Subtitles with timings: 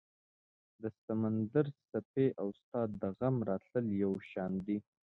[0.81, 4.77] د سمندر څپې او ستا د غم راتلل یو شان دي